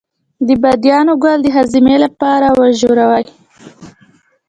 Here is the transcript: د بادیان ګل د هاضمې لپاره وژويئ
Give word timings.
د 0.47 0.49
بادیان 0.61 1.07
ګل 1.23 1.39
د 1.43 1.47
هاضمې 1.55 1.95
لپاره 2.05 2.47
وژويئ 2.59 3.25